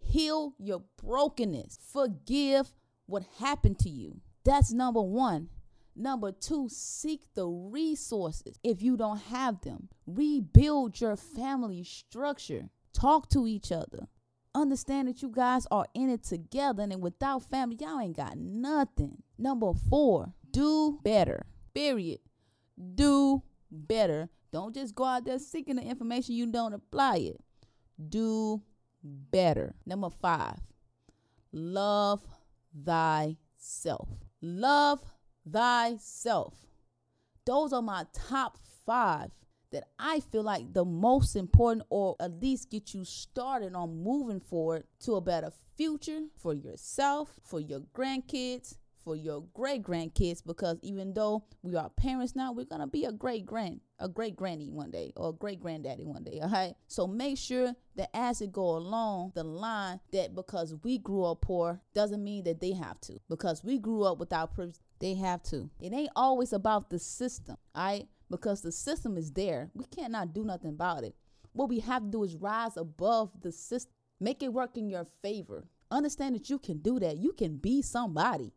heal 0.00 0.54
your 0.58 0.82
brokenness, 1.00 1.78
forgive 1.92 2.72
what 3.06 3.22
happened 3.38 3.78
to 3.78 3.88
you. 3.88 4.22
That's 4.44 4.72
number 4.72 5.02
one. 5.02 5.50
Number 5.96 6.30
two, 6.30 6.68
seek 6.68 7.22
the 7.34 7.46
resources 7.46 8.58
if 8.62 8.82
you 8.82 8.96
don't 8.96 9.20
have 9.20 9.62
them. 9.62 9.88
Rebuild 10.06 11.00
your 11.00 11.16
family 11.16 11.84
structure. 11.84 12.68
Talk 12.92 13.30
to 13.30 13.46
each 13.46 13.72
other. 13.72 14.06
Understand 14.54 15.08
that 15.08 15.22
you 15.22 15.30
guys 15.30 15.66
are 15.70 15.86
in 15.94 16.10
it 16.10 16.22
together, 16.22 16.82
and 16.82 17.02
without 17.02 17.42
family, 17.42 17.76
y'all 17.80 18.00
ain't 18.00 18.16
got 18.16 18.36
nothing. 18.38 19.22
Number 19.38 19.72
four, 19.88 20.32
do 20.50 20.98
better. 21.02 21.46
Period. 21.74 22.20
Do 22.94 23.42
better. 23.70 24.28
Don't 24.52 24.74
just 24.74 24.94
go 24.94 25.04
out 25.04 25.24
there 25.24 25.38
seeking 25.38 25.76
the 25.76 25.82
information 25.82 26.34
you 26.34 26.46
don't 26.46 26.72
apply 26.72 27.16
it. 27.16 27.40
Do 28.08 28.62
better. 29.02 29.74
Number 29.84 30.10
five, 30.10 30.58
love 31.52 32.22
thyself. 32.84 34.08
Love 34.40 35.00
thyself. 35.50 36.54
Those 37.44 37.72
are 37.72 37.82
my 37.82 38.06
top 38.12 38.58
five 38.84 39.30
that 39.72 39.84
I 39.98 40.20
feel 40.20 40.42
like 40.42 40.72
the 40.72 40.84
most 40.84 41.36
important, 41.36 41.86
or 41.90 42.16
at 42.20 42.40
least 42.40 42.70
get 42.70 42.94
you 42.94 43.04
started 43.04 43.74
on 43.74 44.02
moving 44.02 44.40
forward 44.40 44.84
to 45.00 45.14
a 45.14 45.20
better 45.20 45.52
future 45.76 46.22
for 46.36 46.54
yourself, 46.54 47.30
for 47.42 47.60
your 47.60 47.80
grandkids, 47.94 48.76
for 49.06 49.14
your 49.14 49.44
great 49.54 49.84
grandkids 49.84 50.44
because 50.44 50.78
even 50.82 51.14
though 51.14 51.44
we 51.62 51.76
are 51.76 51.88
parents 51.90 52.34
now, 52.34 52.50
we're 52.50 52.64
gonna 52.64 52.88
be 52.88 53.04
a 53.04 53.12
great 53.12 53.46
grand, 53.46 53.80
a 54.00 54.08
great 54.08 54.34
granny 54.34 54.68
one 54.68 54.90
day 54.90 55.12
or 55.14 55.28
a 55.28 55.32
great 55.32 55.60
granddaddy 55.60 56.04
one 56.04 56.24
day. 56.24 56.40
All 56.42 56.50
right. 56.50 56.74
So 56.88 57.06
make 57.06 57.38
sure 57.38 57.72
that 57.94 58.10
as 58.12 58.40
it 58.40 58.50
go 58.50 58.76
along 58.76 59.30
the 59.36 59.44
line, 59.44 60.00
that 60.12 60.34
because 60.34 60.74
we 60.82 60.98
grew 60.98 61.24
up 61.24 61.42
poor 61.42 61.80
doesn't 61.94 62.22
mean 62.22 62.42
that 62.44 62.60
they 62.60 62.72
have 62.72 63.00
to. 63.02 63.20
Because 63.28 63.62
we 63.62 63.78
grew 63.78 64.02
up 64.02 64.18
without 64.18 64.56
they 64.98 65.14
have 65.14 65.42
to. 65.44 65.70
It 65.80 65.92
ain't 65.92 66.10
always 66.16 66.52
about 66.52 66.90
the 66.90 66.98
system, 66.98 67.56
all 67.74 67.84
right? 67.84 68.08
Because 68.30 68.62
the 68.62 68.72
system 68.72 69.16
is 69.16 69.32
there. 69.32 69.70
We 69.74 69.84
cannot 69.84 70.34
do 70.34 70.44
nothing 70.44 70.70
about 70.70 71.04
it. 71.04 71.14
What 71.52 71.68
we 71.68 71.80
have 71.80 72.02
to 72.02 72.10
do 72.10 72.24
is 72.24 72.36
rise 72.36 72.76
above 72.76 73.30
the 73.40 73.52
system, 73.52 73.92
make 74.20 74.42
it 74.42 74.52
work 74.52 74.76
in 74.76 74.88
your 74.88 75.06
favor. 75.22 75.68
Understand 75.90 76.34
that 76.34 76.50
you 76.50 76.58
can 76.58 76.78
do 76.78 76.98
that. 77.00 77.16
You 77.16 77.32
can 77.32 77.56
be 77.56 77.80
somebody 77.82 78.52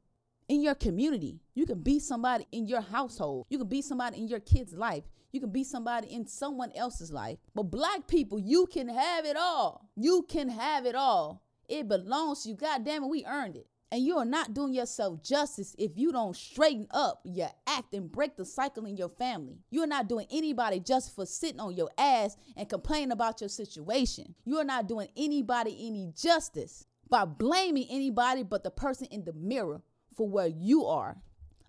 in 0.47 0.61
your 0.61 0.75
community. 0.75 1.39
You 1.53 1.65
can 1.65 1.79
be 1.79 1.99
somebody 1.99 2.47
in 2.51 2.67
your 2.67 2.81
household. 2.81 3.45
You 3.49 3.59
can 3.59 3.67
be 3.67 3.81
somebody 3.81 4.17
in 4.17 4.27
your 4.27 4.39
kid's 4.39 4.73
life. 4.73 5.03
You 5.31 5.39
can 5.39 5.51
be 5.51 5.63
somebody 5.63 6.11
in 6.11 6.25
someone 6.25 6.71
else's 6.73 7.11
life. 7.11 7.37
But 7.53 7.63
black 7.63 8.07
people, 8.07 8.39
you 8.39 8.65
can 8.65 8.89
have 8.89 9.25
it 9.25 9.37
all. 9.37 9.87
You 9.95 10.25
can 10.27 10.49
have 10.49 10.85
it 10.85 10.95
all. 10.95 11.43
It 11.67 11.87
belongs 11.87 12.43
to 12.43 12.49
you. 12.49 12.55
God 12.55 12.83
damn 12.83 13.03
it, 13.03 13.09
we 13.09 13.25
earned 13.25 13.55
it. 13.55 13.67
And 13.91 14.03
you 14.03 14.17
are 14.17 14.25
not 14.25 14.53
doing 14.53 14.73
yourself 14.73 15.23
justice 15.23 15.75
if 15.79 15.97
you 15.97 16.11
don't 16.11 16.35
straighten 16.35 16.87
up 16.91 17.21
your 17.23 17.49
act 17.65 17.93
and 17.95 18.11
break 18.11 18.37
the 18.37 18.45
cycle 18.45 18.85
in 18.85 18.97
your 18.97 19.09
family. 19.09 19.57
You're 19.71 19.87
not 19.87 20.07
doing 20.07 20.27
anybody 20.29 20.79
just 20.79 21.15
for 21.15 21.25
sitting 21.25 21.59
on 21.59 21.75
your 21.75 21.89
ass 21.97 22.37
and 22.55 22.69
complaining 22.69 23.11
about 23.11 23.41
your 23.41 23.49
situation. 23.49 24.35
You're 24.45 24.63
not 24.63 24.87
doing 24.87 25.07
anybody 25.17 25.75
any 25.87 26.13
justice 26.15 26.85
by 27.09 27.25
blaming 27.25 27.87
anybody 27.89 28.43
but 28.43 28.63
the 28.63 28.69
person 28.69 29.07
in 29.09 29.23
the 29.23 29.33
mirror 29.33 29.81
for 30.15 30.29
where 30.29 30.47
you 30.47 30.85
are. 30.85 31.17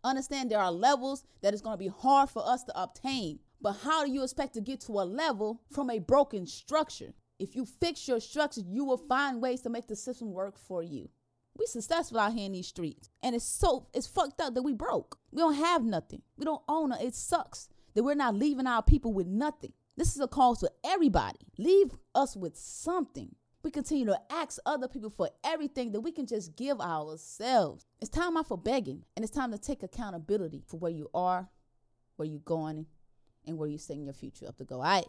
Understand 0.05 0.51
there 0.51 0.61
are 0.61 0.73
levels 0.73 1.25
that 1.41 1.55
is 1.55 1.63
going 1.63 1.75
to 1.75 1.85
be 1.85 1.89
hard 1.89 2.29
for 2.29 2.47
us 2.47 2.65
to 2.65 2.83
obtain. 2.83 3.39
But 3.63 3.79
how 3.83 4.05
do 4.05 4.11
you 4.11 4.23
expect 4.23 4.55
to 4.55 4.61
get 4.61 4.81
to 4.83 4.93
a 4.93 5.05
level 5.05 5.63
from 5.71 5.91
a 5.91 5.99
broken 5.99 6.47
structure? 6.47 7.13
If 7.39 7.55
you 7.55 7.65
fix 7.65 8.07
your 8.07 8.21
structure, 8.21 8.63
you 8.67 8.85
will 8.85 8.99
find 8.99 9.41
ways 9.41 9.63
to 9.63 9.71
make 9.71 9.89
the 9.89 9.97
system 9.97 10.33
work 10.33 10.59
for 10.59 10.83
you. 10.83 11.09
We 11.61 11.67
successful 11.67 12.19
out 12.19 12.33
here 12.33 12.47
in 12.47 12.53
these 12.53 12.69
streets. 12.69 13.11
And 13.23 13.37
it's 13.37 13.45
so 13.45 13.87
it's 13.93 14.07
fucked 14.07 14.41
up 14.41 14.55
that 14.55 14.63
we 14.63 14.73
broke. 14.73 15.19
We 15.31 15.43
don't 15.43 15.55
have 15.55 15.85
nothing. 15.85 16.23
We 16.39 16.47
don't 16.47 16.63
own 16.67 16.91
it. 16.93 17.03
It 17.03 17.15
sucks 17.15 17.69
that 17.95 18.03
we're 18.03 18.15
not 18.15 18.35
leaving 18.35 18.67
our 18.67 18.83
people 18.83 19.13
with 19.13 19.27
nothing. 19.27 19.75
This 19.95 20.15
is 20.15 20.23
a 20.23 20.27
call 20.27 20.57
to 20.57 20.71
everybody. 20.83 21.41
Leave 21.59 21.95
us 22.15 22.35
with 22.35 22.57
something. 22.57 23.35
We 23.63 23.71
continue 23.71 24.07
to 24.07 24.19
ask 24.31 24.59
other 24.65 24.89
people 24.89 25.11
for 25.11 25.29
everything 25.45 25.93
that 25.93 26.01
we 26.01 26.13
can 26.13 26.25
just 26.25 26.57
give 26.57 26.81
ourselves. 26.81 27.85
It's 28.01 28.09
time 28.09 28.39
out 28.39 28.49
for 28.49 28.57
begging, 28.57 29.05
and 29.15 29.23
it's 29.23 29.35
time 29.35 29.53
to 29.53 29.59
take 29.59 29.83
accountability 29.83 30.63
for 30.67 30.79
where 30.79 30.91
you 30.91 31.11
are, 31.13 31.51
where 32.17 32.27
you're 32.27 32.39
going, 32.39 32.87
and 33.47 33.59
where 33.59 33.69
you're 33.69 33.79
setting 33.79 34.07
your 34.07 34.15
future 34.15 34.47
up 34.47 34.57
to 34.57 34.65
go. 34.65 34.77
All 34.77 34.83
right. 34.83 35.05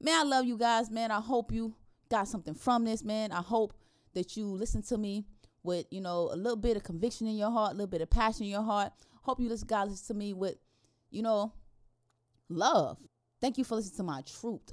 Man, 0.00 0.14
I 0.14 0.22
love 0.22 0.44
you 0.44 0.56
guys, 0.56 0.88
man. 0.88 1.10
I 1.10 1.20
hope 1.20 1.50
you 1.50 1.74
got 2.08 2.28
something 2.28 2.54
from 2.54 2.84
this, 2.84 3.02
man. 3.02 3.32
I 3.32 3.42
hope 3.42 3.74
that 4.14 4.36
you 4.36 4.46
listen 4.46 4.82
to 4.82 4.96
me 4.96 5.26
with, 5.66 5.86
you 5.90 6.00
know, 6.00 6.30
a 6.32 6.36
little 6.36 6.56
bit 6.56 6.76
of 6.76 6.84
conviction 6.84 7.26
in 7.26 7.36
your 7.36 7.50
heart, 7.50 7.72
a 7.72 7.74
little 7.74 7.86
bit 7.86 8.00
of 8.00 8.08
passion 8.08 8.44
in 8.44 8.50
your 8.50 8.62
heart. 8.62 8.92
Hope 9.22 9.40
you 9.40 9.48
listen, 9.48 9.66
guys, 9.66 9.90
listen 9.90 10.14
to 10.14 10.18
me 10.18 10.32
with, 10.32 10.56
you 11.10 11.22
know, 11.22 11.52
love. 12.48 12.96
Thank 13.40 13.58
you 13.58 13.64
for 13.64 13.74
listening 13.74 13.98
to 13.98 14.02
my 14.04 14.22
truth 14.22 14.72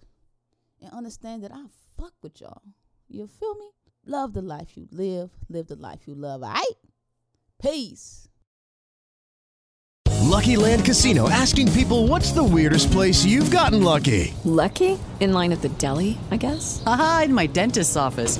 and 0.81 0.93
understand 0.93 1.43
that 1.43 1.51
I 1.51 1.63
fuck 1.97 2.13
with 2.21 2.39
y'all. 2.39 2.61
You 3.09 3.27
feel 3.27 3.55
me? 3.55 3.71
Love 4.05 4.33
the 4.33 4.41
life 4.41 4.77
you 4.77 4.87
live, 4.91 5.31
live 5.49 5.67
the 5.67 5.75
life 5.75 6.07
you 6.07 6.15
love. 6.15 6.43
All 6.43 6.53
right? 6.53 6.65
Peace. 7.61 8.27
Lucky 10.33 10.55
Land 10.55 10.83
Casino 10.85 11.29
asking 11.29 11.71
people 11.73 12.07
what's 12.07 12.31
the 12.31 12.43
weirdest 12.43 12.91
place 12.91 13.23
you've 13.23 13.51
gotten 13.51 13.83
lucky? 13.83 14.33
Lucky? 14.45 14.97
In 15.19 15.31
line 15.31 15.51
at 15.51 15.61
the 15.61 15.69
deli, 15.69 16.17
I 16.31 16.37
guess? 16.37 16.81
Aha, 16.85 17.23
in 17.25 17.33
my 17.33 17.45
dentist's 17.45 17.95
office. 17.95 18.39